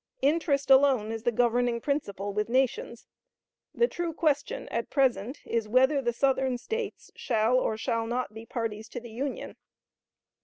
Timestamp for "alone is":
0.71-1.21